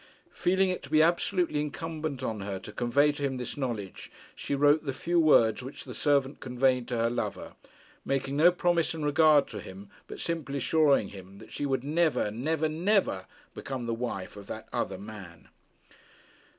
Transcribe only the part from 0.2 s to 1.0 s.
Feeling it to